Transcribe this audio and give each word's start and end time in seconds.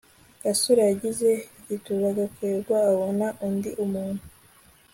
gasore 0.43 0.81
yagize 0.89 1.29
igituba 1.59 2.07
gakwego 2.17 2.73
abona 2.89 3.27
undi 3.47 3.69
muntu 3.91 4.25